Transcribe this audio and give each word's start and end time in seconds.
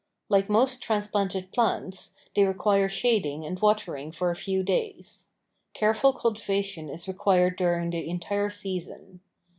Like 0.29 0.49
most 0.49 0.81
transplanted 0.81 1.51
plants 1.51 2.15
they 2.35 2.43
require 2.43 2.89
shading 2.89 3.45
and 3.45 3.59
watering 3.59 4.11
for 4.11 4.31
a 4.31 4.35
few 4.35 4.63
days. 4.63 5.27
Careful 5.75 6.11
cultivation 6.11 6.89
is 6.89 7.07
required 7.07 7.55
during 7.55 7.91
the 7.91 8.09
entire 8.09 8.49
season. 8.49 9.19